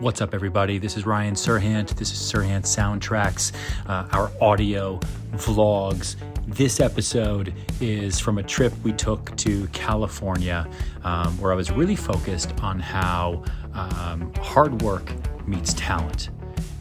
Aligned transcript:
What's 0.00 0.20
up, 0.20 0.34
everybody? 0.34 0.78
This 0.78 0.96
is 0.96 1.06
Ryan 1.06 1.34
Serhant. 1.34 1.96
This 1.96 2.12
is 2.12 2.18
Serhant 2.18 2.62
Soundtracks, 2.62 3.52
uh, 3.86 4.08
our 4.12 4.30
audio 4.40 4.98
vlogs. 5.32 6.16
This 6.46 6.80
episode 6.80 7.52
is 7.80 8.18
from 8.18 8.38
a 8.38 8.42
trip 8.42 8.72
we 8.82 8.92
took 8.92 9.36
to 9.36 9.66
California, 9.68 10.68
um, 11.04 11.38
where 11.40 11.52
I 11.52 11.54
was 11.54 11.70
really 11.70 11.96
focused 11.96 12.52
on 12.60 12.80
how 12.80 13.44
um, 13.74 14.32
hard 14.34 14.82
work 14.82 15.12
meets 15.46 15.74
talent 15.74 16.30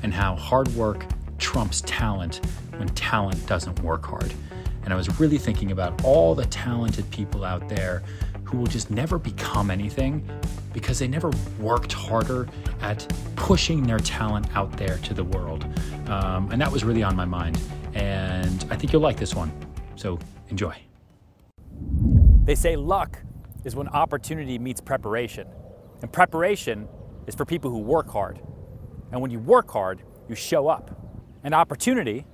and 0.03 0.13
how 0.13 0.35
hard 0.35 0.67
work 0.69 1.05
trumps 1.37 1.81
talent 1.85 2.41
when 2.77 2.87
talent 2.89 3.45
doesn't 3.45 3.79
work 3.81 4.05
hard. 4.05 4.33
And 4.83 4.93
I 4.93 4.95
was 4.95 5.19
really 5.19 5.37
thinking 5.37 5.71
about 5.71 6.05
all 6.05 6.33
the 6.33 6.45
talented 6.45 7.09
people 7.11 7.43
out 7.43 7.67
there 7.67 8.03
who 8.47 8.57
will 8.57 8.67
just 8.67 8.89
never 8.89 9.19
become 9.19 9.69
anything 9.69 10.27
because 10.73 10.99
they 10.99 11.07
never 11.07 11.31
worked 11.59 11.91
harder 11.91 12.47
at 12.81 13.05
pushing 13.35 13.83
their 13.83 13.99
talent 13.99 14.47
out 14.55 14.71
there 14.77 14.97
to 14.99 15.13
the 15.13 15.23
world. 15.23 15.65
Um, 16.07 16.49
and 16.51 16.61
that 16.61 16.71
was 16.71 16.85
really 16.85 17.03
on 17.03 17.13
my 17.15 17.25
mind. 17.25 17.59
And 17.93 18.65
I 18.69 18.77
think 18.77 18.93
you'll 18.93 19.01
like 19.01 19.17
this 19.17 19.35
one. 19.35 19.51
So 19.95 20.17
enjoy. 20.47 20.75
They 22.45 22.55
say 22.55 22.77
luck 22.77 23.21
is 23.65 23.75
when 23.75 23.89
opportunity 23.89 24.57
meets 24.57 24.79
preparation. 24.79 25.47
And 26.01 26.09
preparation 26.11 26.87
is 27.25 27.35
for 27.35 27.43
people 27.43 27.69
who 27.69 27.79
work 27.79 28.09
hard. 28.09 28.39
And 29.11 29.21
when 29.21 29.29
you 29.29 29.39
work 29.39 29.69
hard, 29.69 30.03
you 30.29 30.35
show 30.35 30.69
up. 30.69 30.97
And 31.43 31.53
opportunity 31.53 32.25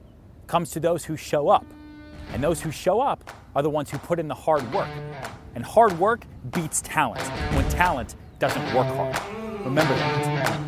comes 0.46 0.70
to 0.72 0.80
those 0.80 1.06
who 1.06 1.18
show 1.18 1.50
up. 1.50 1.66
And 2.32 2.44
those 2.44 2.62
who 2.62 2.70
show 2.70 3.02
up 3.02 3.32
are 3.56 3.64
the 3.64 3.70
ones 3.70 3.90
who 3.90 3.98
put 3.98 4.20
in 4.20 4.28
the 4.28 4.36
hard 4.36 4.72
work. 4.72 4.90
And 5.56 5.64
hard 5.64 5.98
work 6.00 6.26
beats 6.52 6.82
talent 6.82 7.22
when 7.56 7.68
talent 7.70 8.16
doesn't 8.40 8.74
work 8.74 8.88
hard. 8.88 9.16
Remember 9.64 9.94
that. 9.96 10.60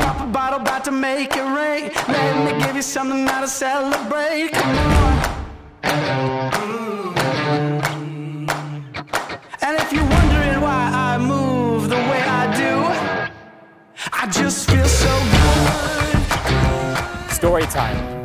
Pop 0.00 0.20
a 0.20 0.26
bottle, 0.30 0.60
about 0.60 0.84
to 0.84 0.92
make 0.92 1.36
it 1.36 1.42
rain. 1.42 1.90
Let 2.08 2.52
me 2.52 2.58
give 2.64 2.74
you 2.74 2.82
something 2.82 3.24
now 3.24 3.42
to 3.42 3.48
celebrate. 3.48 4.52
Come 4.52 4.76
on. 4.76 5.22
Mm. 5.82 6.88
And 9.62 9.76
if 9.78 9.92
you're 9.92 10.08
wondering 10.08 10.60
why 10.62 10.90
I 10.94 11.18
move 11.18 11.88
the 11.90 11.96
way 11.96 12.22
I 12.22 12.46
do, 12.56 12.86
I 14.12 14.26
just 14.30 14.70
feel 14.70 14.88
so 14.88 15.18
good. 17.26 17.32
Story 17.32 17.64
time. 17.64 18.24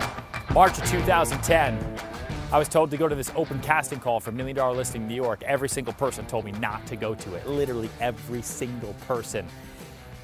March 0.53 0.77
of 0.77 0.85
2010. 0.85 2.12
I 2.53 2.59
was 2.59 2.69
told 2.69 2.91
to 2.91 2.97
go 2.97 3.07
to 3.07 3.15
this 3.15 3.31
open 3.35 3.59
casting 3.61 3.99
call 3.99 4.19
for 4.19 4.31
Million 4.31 4.55
Dollar 4.55 4.77
Listing 4.77 5.07
New 5.07 5.15
York. 5.15 5.41
Every 5.41 5.67
single 5.67 5.93
person 5.93 6.23
told 6.27 6.45
me 6.45 6.51
not 6.51 6.85
to 6.85 6.95
go 6.95 7.15
to 7.15 7.33
it. 7.33 7.47
Literally 7.47 7.89
every 7.99 8.43
single 8.43 8.93
person. 9.07 9.47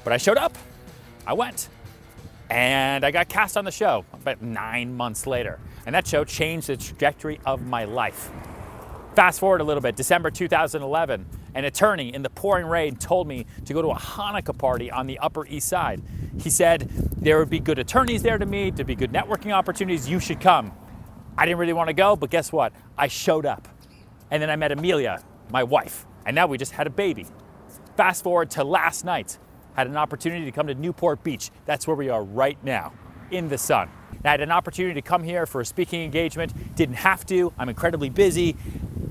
But 0.04 0.12
I 0.12 0.16
showed 0.16 0.38
up. 0.38 0.56
I 1.26 1.32
went. 1.32 1.68
And 2.48 3.04
I 3.04 3.10
got 3.10 3.28
cast 3.28 3.56
on 3.56 3.64
the 3.64 3.72
show 3.72 4.04
about 4.12 4.40
nine 4.42 4.96
months 4.96 5.26
later. 5.26 5.58
And 5.86 5.94
that 5.96 6.06
show 6.06 6.22
changed 6.22 6.68
the 6.68 6.76
trajectory 6.76 7.40
of 7.44 7.66
my 7.66 7.82
life. 7.82 8.30
Fast 9.16 9.40
forward 9.40 9.60
a 9.60 9.64
little 9.64 9.80
bit, 9.80 9.96
December 9.96 10.30
2011, 10.30 11.26
an 11.56 11.64
attorney 11.64 12.14
in 12.14 12.22
the 12.22 12.30
pouring 12.30 12.66
rain 12.66 12.94
told 12.94 13.26
me 13.26 13.44
to 13.64 13.74
go 13.74 13.82
to 13.82 13.88
a 13.88 13.96
Hanukkah 13.96 14.56
party 14.56 14.88
on 14.88 15.08
the 15.08 15.18
Upper 15.18 15.48
East 15.48 15.66
Side. 15.66 16.00
He 16.38 16.48
said 16.48 16.88
there 17.16 17.40
would 17.40 17.50
be 17.50 17.58
good 17.58 17.80
attorneys 17.80 18.22
there 18.22 18.38
to 18.38 18.46
meet, 18.46 18.76
there'd 18.76 18.86
be 18.86 18.94
good 18.94 19.10
networking 19.10 19.50
opportunities, 19.50 20.08
you 20.08 20.20
should 20.20 20.40
come. 20.40 20.70
I 21.40 21.46
didn't 21.46 21.58
really 21.58 21.72
want 21.72 21.88
to 21.88 21.94
go, 21.94 22.16
but 22.16 22.28
guess 22.28 22.52
what? 22.52 22.74
I 22.98 23.08
showed 23.08 23.46
up. 23.46 23.66
And 24.30 24.42
then 24.42 24.50
I 24.50 24.56
met 24.56 24.72
Amelia, 24.72 25.24
my 25.50 25.64
wife, 25.64 26.04
and 26.26 26.34
now 26.34 26.46
we 26.46 26.58
just 26.58 26.72
had 26.72 26.86
a 26.86 26.90
baby. 26.90 27.26
Fast 27.96 28.22
forward 28.22 28.50
to 28.50 28.62
last 28.62 29.06
night, 29.06 29.38
had 29.74 29.86
an 29.86 29.96
opportunity 29.96 30.44
to 30.44 30.52
come 30.52 30.66
to 30.66 30.74
Newport 30.74 31.24
Beach. 31.24 31.50
That's 31.64 31.86
where 31.86 31.96
we 31.96 32.10
are 32.10 32.22
right 32.22 32.62
now, 32.62 32.92
in 33.30 33.48
the 33.48 33.56
sun. 33.56 33.88
And 34.10 34.26
I 34.26 34.32
had 34.32 34.42
an 34.42 34.50
opportunity 34.50 34.92
to 34.94 35.02
come 35.02 35.22
here 35.22 35.46
for 35.46 35.62
a 35.62 35.64
speaking 35.64 36.02
engagement. 36.02 36.76
Didn't 36.76 36.96
have 36.96 37.24
to, 37.26 37.54
I'm 37.58 37.70
incredibly 37.70 38.10
busy, 38.10 38.54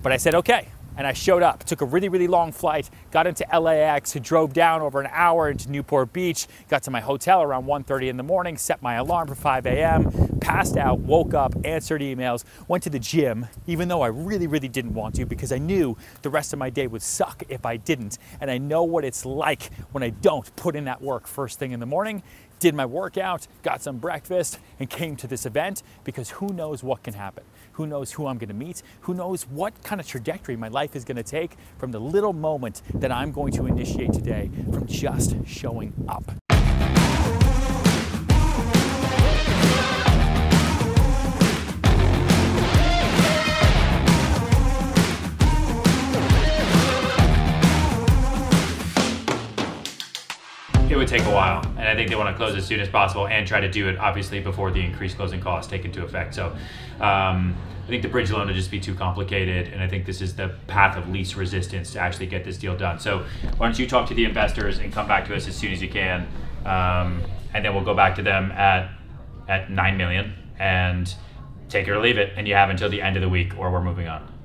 but 0.04 0.12
I 0.12 0.18
said, 0.18 0.36
okay. 0.36 0.68
And 1.00 1.08
I 1.08 1.14
showed 1.14 1.44
up, 1.44 1.64
took 1.64 1.80
a 1.80 1.86
really, 1.86 2.10
really 2.10 2.28
long 2.28 2.52
flight, 2.52 2.90
got 3.10 3.26
into 3.26 3.46
LAX, 3.58 4.16
drove 4.16 4.52
down 4.52 4.82
over 4.82 5.00
an 5.00 5.08
hour 5.14 5.50
into 5.50 5.72
Newport 5.72 6.12
Beach, 6.12 6.46
got 6.68 6.84
to 6.84 6.92
my 6.92 7.00
hotel 7.00 7.42
around 7.42 7.64
1.30 7.68 8.10
in 8.10 8.18
the 8.18 8.24
morning, 8.24 8.58
set 8.58 8.82
my 8.82 8.96
alarm 8.96 9.30
for 9.30 9.36
5 9.36 9.66
a.m., 9.66 10.40
passed 10.42 10.76
out, 10.76 11.00
woke 11.00 11.34
up, 11.34 11.54
answered 11.64 12.02
emails, 12.02 12.44
went 12.68 12.84
to 12.84 12.90
the 12.90 13.00
gym, 13.00 13.48
even 13.66 13.88
though 13.88 14.02
I 14.02 14.08
really, 14.08 14.46
really 14.46 14.68
didn't 14.68 14.94
want 14.94 15.16
to 15.16 15.26
because 15.26 15.54
I 15.54 15.58
knew 15.58 15.96
the 16.22 16.30
rest 16.30 16.52
of 16.52 16.60
my 16.60 16.70
day 16.70 16.86
would 16.86 17.02
suck 17.02 17.44
if 17.48 17.66
I 17.66 17.78
didn't. 17.78 18.18
And 18.42 18.52
I 18.52 18.58
know 18.58 18.84
what 18.84 19.06
it's 19.06 19.26
like 19.26 19.72
when 19.94 20.04
I 20.04 20.10
don't 20.10 20.54
put 20.58 20.76
in 20.76 20.84
that 20.84 21.02
work 21.02 21.28
first 21.28 21.60
thing 21.60 21.72
in 21.72 21.80
the 21.80 21.86
morning 21.86 22.24
did 22.60 22.76
my 22.76 22.86
workout, 22.86 23.48
got 23.64 23.82
some 23.82 23.98
breakfast, 23.98 24.60
and 24.80 24.90
came 24.90 25.16
to 25.18 25.28
this 25.28 25.46
event 25.46 25.82
because 26.04 26.32
who 26.32 26.48
knows 26.50 26.84
what 26.84 27.04
can 27.04 27.14
happen? 27.14 27.44
Who 27.74 27.88
knows 27.88 28.12
who 28.12 28.28
I'm 28.28 28.38
gonna 28.38 28.54
meet? 28.54 28.84
Who 29.02 29.14
knows 29.14 29.44
what 29.44 29.82
kind 29.84 30.02
of 30.02 30.08
trajectory 30.08 30.56
my 30.56 30.68
life 30.68 30.96
is 30.96 31.06
gonna 31.06 31.24
take 31.24 31.56
from 31.78 31.92
the 31.92 32.00
little 32.00 32.34
moment 32.34 32.82
that 32.96 33.12
I'm 33.12 33.32
going 33.32 33.54
to 33.54 33.66
initiate 33.66 34.14
today 34.14 34.52
from 34.72 34.86
just 34.86 35.36
showing 35.46 35.94
up? 36.08 36.49
It 50.90 50.98
would 50.98 51.08
take 51.08 51.24
a 51.24 51.32
while, 51.32 51.64
and 51.78 51.88
I 51.88 51.96
think 51.96 52.10
they 52.10 52.16
want 52.16 52.30
to 52.30 52.36
close 52.36 52.56
as 52.56 52.66
soon 52.66 52.80
as 52.80 52.90
possible 52.90 53.28
and 53.28 53.48
try 53.48 53.60
to 53.60 53.70
do 53.70 53.88
it 53.88 53.98
obviously 54.00 54.40
before 54.40 54.72
the 54.72 54.84
increased 54.84 55.18
closing 55.18 55.40
costs 55.40 55.70
take 55.70 55.86
into 55.86 56.04
effect. 56.04 56.34
So, 56.34 56.48
um, 57.00 57.56
I 57.86 57.88
think 57.90 58.02
the 58.02 58.10
bridge 58.10 58.32
loan 58.32 58.48
would 58.48 58.56
just 58.56 58.72
be 58.72 58.80
too 58.80 58.96
complicated, 58.96 59.68
and 59.74 59.82
I 59.82 59.88
think 59.88 60.06
this 60.06 60.22
is 60.22 60.36
the 60.36 60.56
path 60.68 60.98
of 60.98 61.10
least 61.10 61.36
resistance 61.36 61.94
to 61.94 62.00
actually 62.00 62.28
get 62.28 62.44
this 62.44 62.58
deal 62.58 62.76
done. 62.76 63.00
So, 63.00 63.26
why 63.58 63.68
don't 63.68 63.78
you 63.78 63.88
talk 63.88 64.08
to 64.10 64.14
the 64.14 64.26
investors 64.26 64.80
and 64.80 64.92
come 64.92 65.08
back 65.08 65.26
to 65.28 65.36
us 65.36 65.48
as 65.48 65.56
soon 65.56 65.72
as 65.72 65.82
you 65.82 65.90
can, 65.90 66.28
um, 66.66 67.22
and 67.54 67.64
then 67.64 67.74
we'll 67.76 67.86
go 67.86 67.96
back 67.96 68.16
to 68.16 68.24
them 68.24 68.52
at 68.52 68.90
at 69.48 69.72
nine 69.72 69.98
million 69.98 70.34
and 70.60 71.14
take 71.70 71.88
it 71.88 71.92
or 71.92 72.00
leave 72.00 72.18
it, 72.18 72.34
and 72.36 72.48
you 72.48 72.56
have 72.56 72.70
until 72.70 72.90
the 72.90 73.02
end 73.02 73.16
of 73.16 73.22
the 73.22 73.30
week, 73.30 73.54
or 73.58 73.72
we're 73.72 73.82
moving 73.82 74.08
on. 74.08 74.39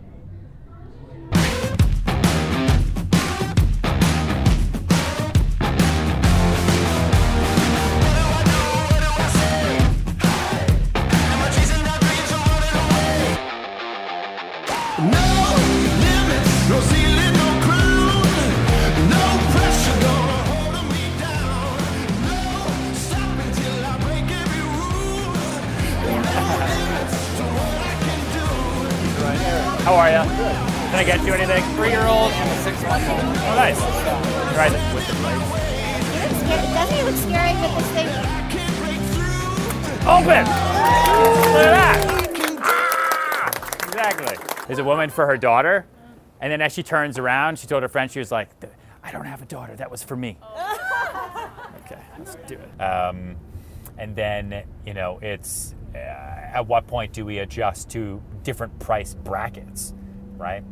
How 14.94 15.03
are 29.97 30.10
you? 30.10 30.22
Can 30.22 30.94
I 30.94 31.04
get 31.04 31.27
you 31.27 31.33
anything? 31.34 31.65
Three-year-old 31.75 32.31
and 32.31 32.50
a 32.50 32.62
six-month-old. 32.62 33.19
Oh, 33.19 33.54
nice. 33.56 33.81
Right. 34.56 34.71
With 34.94 35.06
the 35.09 35.15
It's 36.22 36.38
scary. 36.38 36.66
Doesn't 36.72 36.97
it 36.97 37.04
look 37.04 37.16
scary 37.16 37.53
with 37.60 37.75
this 37.78 37.91
thing? 37.91 38.09
Open! 40.06 40.44
Look 41.50 41.66
at 41.66 41.75
that! 41.75 41.99
Ah, 42.62 43.50
exactly. 43.88 44.53
There's 44.67 44.79
a 44.79 44.85
woman 44.85 45.11
for 45.11 45.27
her 45.27 45.37
daughter, 45.37 45.87
and 46.41 46.51
then 46.53 46.61
as 46.63 46.73
she 46.73 46.83
turns 46.83 47.19
around, 47.19 47.59
she 47.59 47.67
told 47.67 47.83
her 47.83 47.89
friend, 47.89 48.11
she 48.11 48.19
was 48.19 48.33
like, 48.33 48.51
I 49.03 49.13
don't 49.13 49.27
have 49.27 49.43
a 49.43 49.47
daughter, 49.47 49.77
that 49.77 49.91
was 49.91 50.03
for 50.03 50.16
me. 50.16 50.39
okay, 51.84 52.01
let's 52.19 52.37
do 52.47 52.55
it. 52.55 52.83
Um, 52.83 53.37
and 53.99 54.16
then, 54.16 54.65
you 54.87 54.95
know, 54.95 55.19
it's 55.22 55.75
uh, 55.95 55.99
at 55.99 56.66
what 56.66 56.87
point 56.87 57.13
do 57.13 57.25
we 57.25 57.39
adjust 57.39 57.91
to 57.91 58.22
different 58.43 58.78
price 58.78 59.15
brackets, 59.15 59.95
right? 60.37 60.65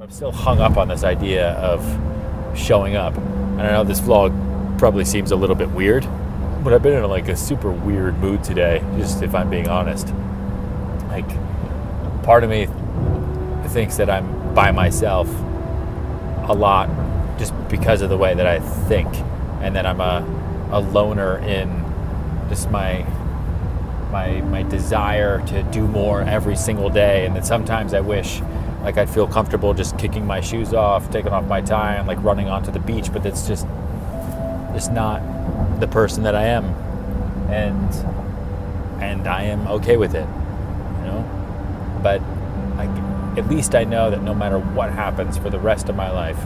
I'm 0.00 0.10
still 0.10 0.32
hung 0.32 0.60
up 0.60 0.76
on 0.76 0.88
this 0.88 1.04
idea 1.04 1.52
of 1.52 1.82
showing 2.56 2.96
up. 2.96 3.16
And 3.16 3.62
I 3.62 3.70
know 3.70 3.84
this 3.84 4.00
vlog 4.00 4.78
probably 4.78 5.04
seems 5.04 5.30
a 5.30 5.36
little 5.36 5.56
bit 5.56 5.70
weird, 5.70 6.06
but 6.62 6.72
I've 6.72 6.82
been 6.82 7.02
in 7.02 7.08
like 7.08 7.28
a 7.28 7.36
super 7.36 7.70
weird 7.70 8.18
mood 8.18 8.42
today, 8.42 8.82
just 8.96 9.22
if 9.22 9.34
I'm 9.34 9.48
being 9.48 9.68
honest. 9.68 10.12
Like, 11.08 11.28
part 12.22 12.42
of 12.42 12.50
me 12.50 12.66
thinks 13.66 13.96
that 13.96 14.08
I'm 14.10 14.54
by 14.54 14.70
myself 14.72 15.28
a 16.48 16.54
lot 16.54 16.88
just 17.38 17.52
because 17.68 18.02
of 18.02 18.08
the 18.08 18.16
way 18.16 18.34
that 18.34 18.46
I 18.46 18.60
think, 18.88 19.08
and 19.60 19.76
that 19.76 19.84
I'm 19.86 20.00
a, 20.00 20.24
a 20.72 20.80
loner 20.80 21.38
in 21.38 21.84
just 22.48 22.70
my 22.70 23.04
my 24.10 24.40
my 24.42 24.62
desire 24.62 25.44
to 25.46 25.62
do 25.64 25.86
more 25.86 26.22
every 26.22 26.56
single 26.56 26.88
day, 26.88 27.26
and 27.26 27.34
that 27.36 27.44
sometimes 27.44 27.92
I 27.92 28.00
wish 28.00 28.40
Like 28.86 28.98
I'd 28.98 29.10
feel 29.10 29.26
comfortable 29.26 29.74
just 29.74 29.98
kicking 29.98 30.24
my 30.26 30.40
shoes 30.40 30.72
off, 30.72 31.10
taking 31.10 31.32
off 31.32 31.44
my 31.46 31.60
tie, 31.60 31.94
and 31.94 32.06
like 32.06 32.22
running 32.22 32.48
onto 32.48 32.70
the 32.70 32.78
beach. 32.78 33.12
But 33.12 33.26
it's 33.26 33.44
just, 33.48 33.66
it's 34.74 34.86
not 34.88 35.20
the 35.80 35.88
person 35.88 36.22
that 36.22 36.36
I 36.36 36.44
am, 36.44 36.66
and 37.50 37.92
and 39.02 39.26
I 39.26 39.42
am 39.42 39.66
okay 39.66 39.96
with 39.96 40.14
it, 40.14 40.28
you 41.00 41.06
know. 41.06 41.98
But 42.00 42.22
at 43.36 43.48
least 43.48 43.74
I 43.74 43.84
know 43.84 44.10
that 44.10 44.22
no 44.22 44.34
matter 44.34 44.58
what 44.58 44.90
happens 44.90 45.36
for 45.36 45.50
the 45.50 45.58
rest 45.58 45.88
of 45.88 45.96
my 45.96 46.10
life, 46.10 46.38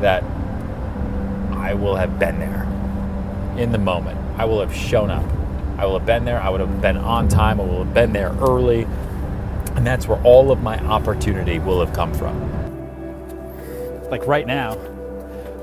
that 0.00 0.22
I 1.52 1.74
will 1.74 1.96
have 1.96 2.18
been 2.18 2.38
there 2.38 2.64
in 3.56 3.72
the 3.72 3.78
moment. 3.78 4.18
I 4.38 4.44
will 4.44 4.60
have 4.60 4.74
shown 4.74 5.10
up. 5.10 5.24
I 5.78 5.86
will 5.86 5.98
have 5.98 6.06
been 6.06 6.24
there. 6.24 6.40
I 6.40 6.48
would 6.48 6.60
have 6.60 6.80
been 6.80 6.96
on 6.96 7.28
time. 7.28 7.60
I 7.60 7.64
will 7.64 7.84
have 7.84 7.94
been 7.94 8.12
there 8.12 8.30
early. 8.40 8.82
And 9.74 9.86
that's 9.86 10.06
where 10.06 10.20
all 10.22 10.52
of 10.52 10.62
my 10.62 10.78
opportunity 10.84 11.58
will 11.58 11.84
have 11.84 11.94
come 11.94 12.12
from. 12.12 12.50
Like 14.10 14.26
right 14.26 14.46
now, 14.46 14.72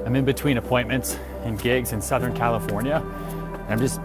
I'm 0.06 0.16
in 0.16 0.26
between 0.26 0.58
appointments 0.58 1.18
and 1.44 1.62
gigs 1.62 1.94
in 1.94 2.02
Southern 2.02 2.34
California, 2.34 3.04
and 3.54 3.72
I'm 3.72 3.80
just 3.80 4.02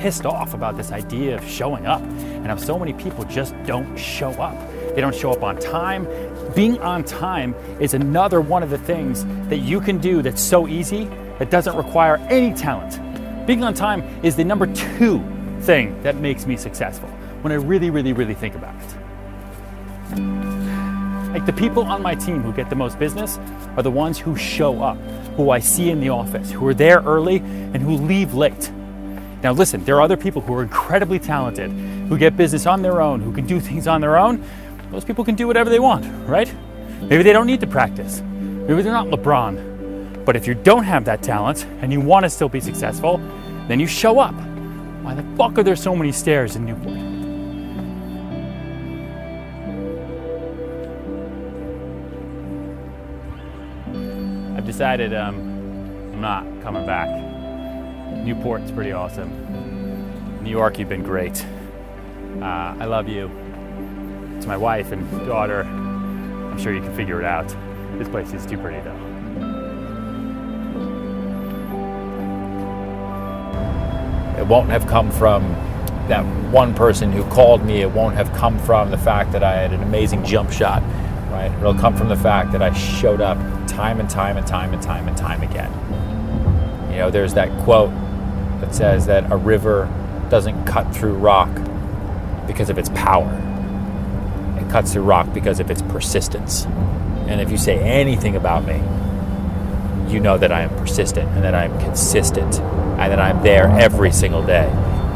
pissed 0.00 0.26
off 0.26 0.54
about 0.54 0.76
this 0.76 0.90
idea 0.90 1.36
of 1.36 1.48
showing 1.48 1.86
up. 1.86 2.02
And 2.02 2.46
how 2.46 2.56
so 2.56 2.78
many 2.78 2.92
people 2.94 3.24
just 3.24 3.54
don't 3.64 3.96
show 3.96 4.30
up. 4.32 4.56
They 4.94 5.00
don't 5.00 5.14
show 5.14 5.32
up 5.32 5.42
on 5.42 5.58
time. 5.58 6.06
Being 6.54 6.80
on 6.80 7.04
time 7.04 7.54
is 7.80 7.94
another 7.94 8.40
one 8.40 8.62
of 8.62 8.70
the 8.70 8.78
things 8.78 9.24
that 9.48 9.58
you 9.58 9.80
can 9.80 9.98
do 9.98 10.22
that's 10.22 10.40
so 10.40 10.68
easy 10.68 11.04
that 11.38 11.50
doesn't 11.50 11.76
require 11.76 12.16
any 12.30 12.54
talent. 12.54 13.00
Being 13.46 13.64
on 13.64 13.74
time 13.74 14.02
is 14.24 14.36
the 14.36 14.44
number 14.44 14.66
two 14.66 15.22
thing 15.60 16.00
that 16.02 16.16
makes 16.16 16.46
me 16.46 16.56
successful 16.56 17.08
when 17.42 17.52
I 17.52 17.56
really, 17.56 17.90
really, 17.90 18.12
really 18.12 18.34
think 18.34 18.54
about 18.54 18.74
it. 18.76 18.94
Like 21.32 21.46
the 21.46 21.52
people 21.52 21.82
on 21.82 22.00
my 22.00 22.14
team 22.14 22.42
who 22.42 22.52
get 22.52 22.70
the 22.70 22.76
most 22.76 22.98
business 22.98 23.38
are 23.76 23.82
the 23.82 23.90
ones 23.90 24.18
who 24.18 24.36
show 24.36 24.80
up, 24.80 24.96
who 25.36 25.50
I 25.50 25.58
see 25.58 25.90
in 25.90 25.98
the 25.98 26.10
office, 26.10 26.52
who 26.52 26.64
are 26.68 26.74
there 26.74 27.00
early 27.00 27.38
and 27.38 27.78
who 27.78 27.96
leave 27.96 28.34
late. 28.34 28.70
Now, 29.42 29.52
listen, 29.52 29.84
there 29.84 29.96
are 29.96 30.00
other 30.00 30.16
people 30.16 30.40
who 30.40 30.54
are 30.54 30.62
incredibly 30.62 31.18
talented, 31.18 31.70
who 31.72 32.16
get 32.16 32.36
business 32.36 32.66
on 32.66 32.82
their 32.82 33.02
own, 33.02 33.20
who 33.20 33.32
can 33.32 33.46
do 33.46 33.60
things 33.60 33.86
on 33.86 34.00
their 34.00 34.16
own. 34.16 34.42
Those 34.94 35.04
people 35.04 35.24
can 35.24 35.34
do 35.34 35.48
whatever 35.48 35.70
they 35.70 35.80
want, 35.80 36.06
right? 36.28 36.54
Maybe 37.00 37.24
they 37.24 37.32
don't 37.32 37.48
need 37.48 37.58
to 37.62 37.66
practice. 37.66 38.20
Maybe 38.20 38.80
they're 38.80 38.92
not 38.92 39.08
LeBron. 39.08 40.24
But 40.24 40.36
if 40.36 40.46
you 40.46 40.54
don't 40.54 40.84
have 40.84 41.04
that 41.06 41.20
talent 41.20 41.66
and 41.82 41.92
you 41.92 42.00
want 42.00 42.22
to 42.22 42.30
still 42.30 42.48
be 42.48 42.60
successful, 42.60 43.18
then 43.66 43.80
you 43.80 43.88
show 43.88 44.20
up. 44.20 44.36
Why 45.02 45.14
the 45.14 45.24
fuck 45.36 45.58
are 45.58 45.64
there 45.64 45.74
so 45.74 45.96
many 45.96 46.12
stairs 46.12 46.54
in 46.54 46.64
Newport? 46.64 46.96
I've 54.56 54.64
decided 54.64 55.12
um, 55.12 55.40
I'm 56.12 56.20
not 56.20 56.44
coming 56.62 56.86
back. 56.86 57.08
Newport's 58.24 58.70
pretty 58.70 58.92
awesome. 58.92 60.40
New 60.44 60.50
York, 60.50 60.78
you've 60.78 60.88
been 60.88 61.02
great. 61.02 61.44
Uh, 62.40 62.76
I 62.78 62.84
love 62.84 63.08
you. 63.08 63.43
To 64.44 64.48
my 64.48 64.56
wife 64.58 64.92
and 64.92 65.26
daughter, 65.26 65.62
I'm 65.62 66.58
sure 66.58 66.74
you 66.74 66.82
can 66.82 66.94
figure 66.94 67.18
it 67.18 67.24
out. 67.24 67.48
This 67.96 68.10
place 68.10 68.30
is 68.34 68.44
too 68.44 68.58
pretty, 68.58 68.78
though. 68.80 68.94
It 74.38 74.46
won't 74.46 74.68
have 74.68 74.86
come 74.86 75.10
from 75.10 75.44
that 76.08 76.20
one 76.52 76.74
person 76.74 77.10
who 77.10 77.24
called 77.30 77.64
me. 77.64 77.80
It 77.80 77.90
won't 77.90 78.16
have 78.16 78.30
come 78.34 78.58
from 78.58 78.90
the 78.90 78.98
fact 78.98 79.32
that 79.32 79.42
I 79.42 79.52
had 79.54 79.72
an 79.72 79.82
amazing 79.82 80.22
jump 80.26 80.52
shot, 80.52 80.82
right? 81.30 81.50
It'll 81.58 81.72
come 81.72 81.96
from 81.96 82.10
the 82.10 82.16
fact 82.16 82.52
that 82.52 82.60
I 82.60 82.70
showed 82.74 83.22
up 83.22 83.38
time 83.66 83.98
and 83.98 84.10
time 84.10 84.36
and 84.36 84.46
time 84.46 84.74
and 84.74 84.82
time 84.82 85.08
and 85.08 85.16
time 85.16 85.42
again. 85.42 85.72
You 86.90 86.98
know, 86.98 87.10
there's 87.10 87.32
that 87.32 87.48
quote 87.64 87.88
that 88.60 88.74
says 88.74 89.06
that 89.06 89.32
a 89.32 89.38
river 89.38 89.88
doesn't 90.28 90.66
cut 90.66 90.94
through 90.94 91.14
rock 91.14 91.48
because 92.46 92.68
of 92.68 92.76
its 92.76 92.90
power. 92.90 93.52
Cuts 94.74 94.92
through 94.92 95.04
rock 95.04 95.32
because 95.32 95.60
of 95.60 95.70
its 95.70 95.82
persistence. 95.82 96.64
And 97.28 97.40
if 97.40 97.48
you 97.48 97.56
say 97.56 97.78
anything 97.78 98.34
about 98.34 98.64
me, 98.64 98.82
you 100.12 100.18
know 100.18 100.36
that 100.36 100.50
I 100.50 100.62
am 100.62 100.70
persistent 100.70 101.28
and 101.28 101.44
that 101.44 101.54
I 101.54 101.66
am 101.66 101.78
consistent 101.78 102.58
and 102.58 103.12
that 103.12 103.20
I'm 103.20 103.40
there 103.44 103.68
every 103.68 104.10
single 104.10 104.42
day, 104.44 104.66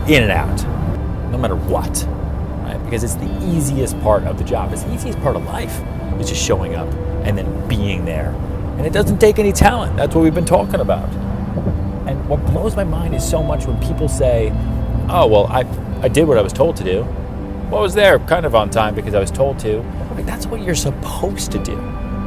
in 0.06 0.22
and 0.22 0.30
out, 0.30 0.62
no 1.32 1.38
matter 1.38 1.56
what. 1.56 2.04
Right? 2.62 2.80
Because 2.84 3.02
it's 3.02 3.16
the 3.16 3.48
easiest 3.48 3.98
part 4.00 4.22
of 4.22 4.38
the 4.38 4.44
job. 4.44 4.72
It's 4.72 4.84
the 4.84 4.94
easiest 4.94 5.18
part 5.22 5.34
of 5.34 5.44
life 5.46 5.82
is 6.20 6.28
just 6.28 6.40
showing 6.40 6.76
up 6.76 6.86
and 7.24 7.36
then 7.36 7.68
being 7.68 8.04
there. 8.04 8.28
And 8.76 8.86
it 8.86 8.92
doesn't 8.92 9.18
take 9.18 9.40
any 9.40 9.50
talent. 9.50 9.96
That's 9.96 10.14
what 10.14 10.22
we've 10.22 10.32
been 10.32 10.44
talking 10.44 10.78
about. 10.78 11.08
And 12.06 12.28
what 12.28 12.46
blows 12.46 12.76
my 12.76 12.84
mind 12.84 13.12
is 13.12 13.28
so 13.28 13.42
much 13.42 13.66
when 13.66 13.76
people 13.80 14.08
say, 14.08 14.52
"Oh, 15.08 15.26
well, 15.26 15.48
I 15.48 15.66
I 16.00 16.06
did 16.06 16.28
what 16.28 16.38
I 16.38 16.42
was 16.42 16.52
told 16.52 16.76
to 16.76 16.84
do." 16.84 17.04
Well, 17.68 17.80
I 17.80 17.82
was 17.82 17.92
there 17.92 18.18
kind 18.20 18.46
of 18.46 18.54
on 18.54 18.70
time 18.70 18.94
because 18.94 19.14
I 19.14 19.20
was 19.20 19.30
told 19.30 19.58
to. 19.58 19.80
Like 20.14 20.24
that's 20.24 20.46
what 20.46 20.62
you're 20.62 20.74
supposed 20.74 21.52
to 21.52 21.58
do. 21.58 21.76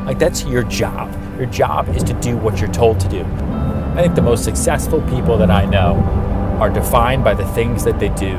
Like 0.06 0.20
that's 0.20 0.44
your 0.46 0.62
job. 0.62 1.12
Your 1.36 1.48
job 1.48 1.90
is 1.96 2.04
to 2.04 2.14
do 2.14 2.38
what 2.38 2.60
you're 2.60 2.72
told 2.72 3.00
to 3.00 3.10
do. 3.10 3.24
I 3.24 4.04
think 4.04 4.14
the 4.14 4.22
most 4.22 4.44
successful 4.44 5.02
people 5.10 5.40
that 5.40 5.50
I 5.50 5.66
know 5.66 5.96
are 6.62 6.70
defined 6.70 7.24
by 7.24 7.34
the 7.34 7.48
things 7.54 7.84
that 7.86 8.00
they 8.00 8.10
do 8.10 8.36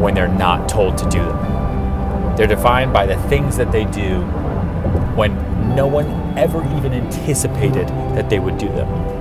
when 0.00 0.14
they're 0.14 0.26
not 0.26 0.68
told 0.68 0.98
to 0.98 1.04
do 1.04 1.20
them. 1.20 2.36
They're 2.36 2.48
defined 2.48 2.92
by 2.92 3.06
the 3.06 3.16
things 3.28 3.56
that 3.56 3.70
they 3.70 3.84
do 3.84 4.22
when 5.14 5.36
no 5.76 5.86
one 5.86 6.36
ever 6.36 6.58
even 6.76 6.94
anticipated 6.94 7.86
that 8.16 8.28
they 8.28 8.40
would 8.40 8.58
do 8.58 8.66
them. 8.70 9.13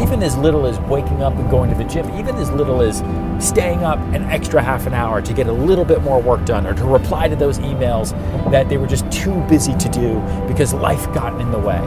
Even 0.00 0.22
as 0.22 0.36
little 0.36 0.66
as 0.66 0.78
waking 0.80 1.22
up 1.22 1.34
and 1.34 1.50
going 1.50 1.70
to 1.70 1.76
the 1.76 1.84
gym, 1.84 2.08
even 2.18 2.36
as 2.36 2.50
little 2.50 2.80
as 2.80 2.98
staying 3.46 3.84
up 3.84 3.98
an 4.14 4.24
extra 4.24 4.62
half 4.62 4.86
an 4.86 4.94
hour 4.94 5.20
to 5.20 5.32
get 5.32 5.46
a 5.46 5.52
little 5.52 5.84
bit 5.84 6.02
more 6.02 6.20
work 6.20 6.44
done 6.44 6.66
or 6.66 6.74
to 6.74 6.84
reply 6.84 7.28
to 7.28 7.36
those 7.36 7.58
emails 7.58 8.10
that 8.50 8.68
they 8.68 8.78
were 8.78 8.86
just 8.86 9.10
too 9.12 9.40
busy 9.48 9.74
to 9.76 9.88
do 9.88 10.20
because 10.48 10.72
life 10.72 11.04
got 11.12 11.38
in 11.40 11.50
the 11.50 11.58
way. 11.58 11.80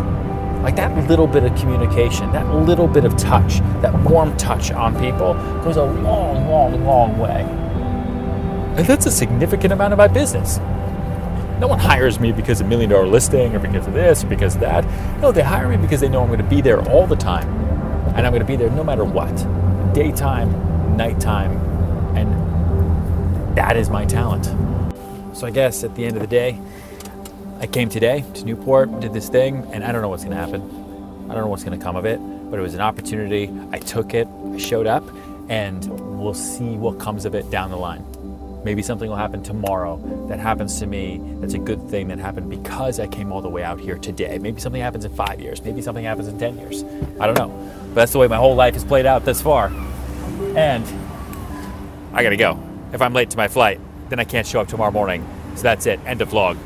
Like 0.61 0.75
that 0.77 0.95
little 1.07 1.27
bit 1.27 1.43
of 1.43 1.55
communication, 1.55 2.31
that 2.31 2.47
little 2.53 2.87
bit 2.87 3.05
of 3.05 3.15
touch, 3.17 3.59
that 3.81 3.93
warm 4.03 4.35
touch 4.37 4.71
on 4.71 4.99
people 4.99 5.33
goes 5.63 5.77
a 5.77 5.83
long, 5.83 6.47
long, 6.47 6.83
long 6.85 7.17
way. 7.17 7.41
And 8.77 8.85
that's 8.85 9.05
a 9.05 9.11
significant 9.11 9.73
amount 9.73 9.93
of 9.93 9.97
my 9.97 10.07
business. 10.07 10.57
No 11.59 11.67
one 11.67 11.79
hires 11.79 12.19
me 12.19 12.31
because 12.33 12.59
of 12.59 12.67
million 12.67 12.89
dollar 12.89 13.07
listing 13.07 13.55
or 13.55 13.59
because 13.59 13.87
of 13.87 13.93
this 13.93 14.23
or 14.23 14.27
because 14.27 14.55
of 14.55 14.61
that. 14.61 14.83
No, 15.21 15.31
they 15.31 15.41
hire 15.41 15.69
me 15.69 15.77
because 15.77 16.01
they 16.01 16.09
know 16.09 16.21
I'm 16.21 16.27
going 16.27 16.39
to 16.39 16.45
be 16.45 16.61
there 16.61 16.81
all 16.89 17.07
the 17.07 17.15
time. 17.15 17.64
And 18.15 18.25
I'm 18.25 18.31
going 18.31 18.39
to 18.39 18.47
be 18.47 18.55
there 18.55 18.69
no 18.69 18.83
matter 18.83 19.03
what 19.03 19.35
daytime, 19.93 20.95
nighttime, 20.95 21.51
and 22.15 23.57
that 23.57 23.75
is 23.75 23.89
my 23.89 24.05
talent. 24.05 24.45
So 25.35 25.45
I 25.45 25.51
guess 25.51 25.83
at 25.83 25.95
the 25.95 26.05
end 26.05 26.15
of 26.15 26.21
the 26.21 26.27
day, 26.27 26.57
I 27.59 27.67
came 27.67 27.89
today 27.89 28.23
to 28.35 28.45
Newport, 28.45 29.01
did 29.01 29.13
this 29.13 29.27
thing, 29.27 29.67
and 29.73 29.83
I 29.83 29.91
don't 29.91 30.01
know 30.01 30.07
what's 30.07 30.23
going 30.23 30.35
to 30.35 30.41
happen. 30.41 30.61
I 31.29 31.33
don't 31.33 31.43
know 31.43 31.47
what's 31.47 31.65
going 31.65 31.77
to 31.77 31.83
come 31.83 31.97
of 31.97 32.05
it, 32.05 32.19
but 32.49 32.57
it 32.57 32.61
was 32.61 32.73
an 32.73 32.81
opportunity. 32.81 33.51
I 33.71 33.79
took 33.79 34.13
it, 34.13 34.29
I 34.53 34.57
showed 34.57 34.87
up, 34.87 35.03
and 35.49 35.85
we'll 36.17 36.33
see 36.33 36.75
what 36.75 36.99
comes 36.99 37.25
of 37.25 37.35
it 37.35 37.49
down 37.51 37.69
the 37.69 37.77
line. 37.77 38.05
Maybe 38.63 38.81
something 38.81 39.09
will 39.09 39.17
happen 39.17 39.43
tomorrow 39.43 40.01
that 40.27 40.39
happens 40.39 40.79
to 40.79 40.87
me 40.87 41.21
that's 41.41 41.53
a 41.53 41.59
good 41.59 41.87
thing 41.89 42.07
that 42.07 42.17
happened 42.17 42.49
because 42.49 42.99
I 42.99 43.07
came 43.07 43.31
all 43.31 43.41
the 43.41 43.49
way 43.49 43.63
out 43.63 43.79
here 43.79 43.97
today. 43.97 44.39
Maybe 44.39 44.59
something 44.59 44.81
happens 44.81 45.05
in 45.05 45.13
five 45.13 45.39
years. 45.39 45.61
Maybe 45.63 45.81
something 45.81 46.05
happens 46.05 46.27
in 46.27 46.39
10 46.39 46.57
years. 46.57 46.83
I 47.19 47.27
don't 47.27 47.37
know. 47.37 47.84
But 47.95 48.01
that's 48.01 48.11
the 48.11 48.19
way 48.19 48.27
my 48.27 48.35
whole 48.35 48.55
life 48.55 48.73
has 48.73 48.83
played 48.83 49.05
out 49.05 49.23
thus 49.23 49.41
far. 49.41 49.67
And 50.57 50.83
I 52.11 52.23
gotta 52.23 52.35
go. 52.35 52.61
If 52.91 53.01
I'm 53.01 53.13
late 53.13 53.29
to 53.29 53.37
my 53.37 53.47
flight, 53.47 53.79
then 54.09 54.19
I 54.19 54.25
can't 54.25 54.45
show 54.45 54.59
up 54.59 54.67
tomorrow 54.67 54.91
morning. 54.91 55.25
So 55.55 55.63
that's 55.63 55.85
it. 55.85 56.01
End 56.05 56.21
of 56.21 56.27
vlog. 56.27 56.57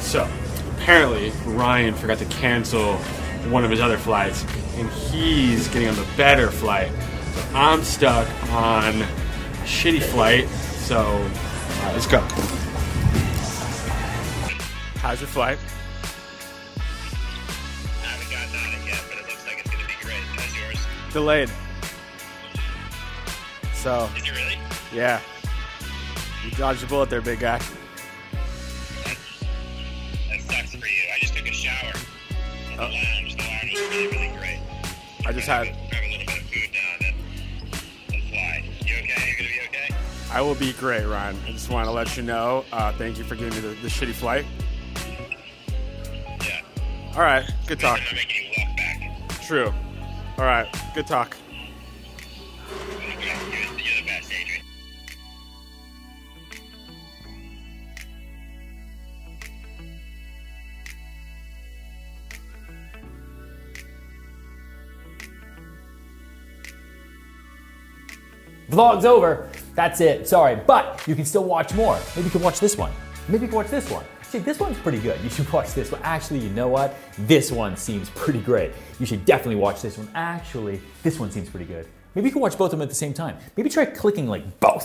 So, 0.00 0.26
apparently, 0.78 1.30
Ryan 1.44 1.92
forgot 1.92 2.16
to 2.20 2.24
cancel 2.24 2.94
one 3.50 3.66
of 3.66 3.70
his 3.70 3.82
other 3.82 3.98
flights, 3.98 4.46
and 4.76 4.88
he's 4.88 5.68
getting 5.68 5.88
on 5.88 5.96
the 5.96 6.08
better 6.16 6.50
flight. 6.50 6.90
But 7.34 7.54
I'm 7.54 7.84
stuck 7.84 8.26
on 8.52 9.02
a 9.02 9.06
shitty 9.64 10.02
flight, 10.02 10.48
so 10.48 11.00
uh, 11.00 11.92
let's 11.92 12.06
go. 12.06 12.26
How's 15.06 15.20
your 15.20 15.28
flight? 15.28 15.56
I 18.02 18.06
haven't 18.08 18.28
gotten 18.28 18.56
on 18.58 18.74
it 18.74 18.88
yet, 18.88 19.00
but 19.08 19.18
it 19.18 19.30
looks 19.30 19.46
like 19.46 19.60
it's 19.60 19.70
going 19.70 19.80
to 19.80 19.86
be 19.86 19.94
great. 20.02 20.18
How's 20.34 20.56
yours? 20.58 20.78
Delayed. 21.12 21.48
So, 23.72 24.10
Is 24.16 24.24
it 24.24 24.32
really? 24.32 24.58
yeah. 24.92 25.20
You 26.44 26.50
dodged 26.56 26.82
a 26.82 26.88
bullet 26.88 27.08
there, 27.08 27.20
big 27.20 27.38
guy. 27.38 27.58
That 29.04 30.40
sucks 30.40 30.74
for 30.74 30.78
you. 30.78 31.02
I 31.14 31.20
just 31.20 31.36
took 31.36 31.46
a 31.46 31.52
shower 31.52 31.92
in 32.72 32.76
the 32.76 32.82
lounge. 32.82 33.36
The 33.36 33.42
lounge 33.44 33.72
was 33.74 33.80
really, 33.82 34.08
really 34.08 34.36
great. 34.38 34.58
I 35.24 35.30
just 35.32 35.46
had 35.46 35.66
Grab 35.88 36.02
a 36.02 36.10
little 36.10 36.26
bit 36.26 36.36
of 36.36 36.48
food 36.48 36.72
down 36.72 36.98
and, 37.06 37.16
and 38.12 38.22
fly. 38.24 38.64
You 38.84 38.96
okay? 39.04 39.12
Are 39.12 39.36
gonna 39.38 39.50
be 39.50 39.60
okay? 39.68 39.94
I 40.32 40.40
will 40.40 40.56
be 40.56 40.72
great, 40.72 41.06
Ryan. 41.06 41.38
I 41.46 41.52
just 41.52 41.70
want 41.70 41.86
to 41.86 41.92
let 41.92 42.16
you 42.16 42.24
know. 42.24 42.64
Uh, 42.72 42.90
thank 42.94 43.18
you 43.18 43.22
for 43.22 43.36
giving 43.36 43.54
me 43.54 43.60
the, 43.60 43.80
the 43.82 43.88
shitty 43.88 44.12
flight. 44.12 44.44
Yeah. 47.16 47.22
All 47.22 47.28
right, 47.28 47.50
good 47.66 47.80
talk. 47.80 47.98
I'm 47.98 48.04
not 48.04 48.14
making 48.14 48.44
you 48.44 48.50
walk 48.58 48.76
back. 48.76 49.40
True. 49.42 49.72
All 50.36 50.44
right, 50.44 50.66
good 50.94 51.06
talk. 51.06 51.34
You're, 53.00 53.10
you're 53.10 54.02
the 54.02 54.06
best, 54.06 54.32
Adrian. 54.32 54.62
Vlog's 68.70 69.04
over. 69.06 69.48
That's 69.74 70.00
it. 70.00 70.28
Sorry, 70.28 70.56
but 70.56 71.02
you 71.06 71.14
can 71.14 71.24
still 71.24 71.44
watch 71.44 71.72
more. 71.74 71.98
Maybe 72.14 72.26
you 72.26 72.30
can 72.30 72.42
watch 72.42 72.60
this 72.60 72.76
one. 72.76 72.92
Maybe 73.28 73.42
you 73.42 73.48
can 73.48 73.56
watch 73.56 73.68
this 73.68 73.90
one. 73.90 74.04
See, 74.28 74.38
this 74.38 74.58
one's 74.58 74.76
pretty 74.78 74.98
good. 74.98 75.20
You 75.22 75.30
should 75.30 75.50
watch 75.52 75.72
this 75.72 75.92
one. 75.92 76.00
Actually, 76.02 76.40
you 76.40 76.50
know 76.50 76.68
what? 76.68 76.96
This 77.20 77.52
one 77.52 77.76
seems 77.76 78.10
pretty 78.10 78.40
great. 78.40 78.72
You 78.98 79.06
should 79.06 79.24
definitely 79.24 79.56
watch 79.56 79.82
this 79.82 79.96
one. 79.98 80.10
Actually, 80.14 80.80
this 81.02 81.18
one 81.20 81.30
seems 81.30 81.48
pretty 81.48 81.66
good. 81.66 81.86
Maybe 82.14 82.26
you 82.28 82.32
can 82.32 82.40
watch 82.40 82.58
both 82.58 82.72
of 82.72 82.78
them 82.78 82.82
at 82.82 82.88
the 82.88 82.94
same 82.94 83.14
time. 83.14 83.36
Maybe 83.56 83.68
try 83.68 83.84
clicking 83.84 84.26
like 84.26 84.58
both. 84.58 84.84